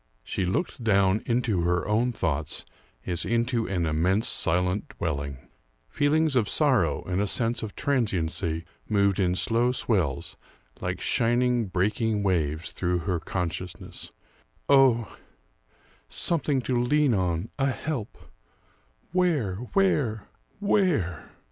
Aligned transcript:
She 0.23 0.45
looked 0.45 0.83
down 0.83 1.21
into 1.27 1.61
her 1.61 1.87
own 1.87 2.11
thoughts 2.11 2.65
as 3.05 3.23
into 3.23 3.67
an 3.67 3.85
immense, 3.85 4.27
silent 4.27 4.95
dwelling. 4.97 5.47
Feelings 5.89 6.35
of 6.35 6.49
sorrow 6.49 7.03
and 7.03 7.21
a 7.21 7.27
sense 7.27 7.61
of 7.61 7.75
transiency 7.75 8.65
moved 8.89 9.19
in 9.19 9.35
slow 9.35 9.71
swells, 9.71 10.37
like 10.79 10.99
shining, 10.99 11.67
breaking 11.67 12.23
waves, 12.23 12.71
through 12.71 12.97
her 13.05 13.19
consciousness. 13.19 14.11
"Oh 14.67 15.15
something 16.09 16.61
to 16.63 16.81
lean 16.81 17.13
on 17.13 17.51
a 17.59 17.67
help 17.69 18.17
where? 19.11 19.57
where? 19.75 20.27
where?" 20.59 21.29